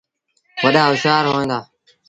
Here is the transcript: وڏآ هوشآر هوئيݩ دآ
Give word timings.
وڏآ 0.63 0.83
هوشآر 0.89 1.23
هوئيݩ 1.31 1.49
دآ 1.51 1.59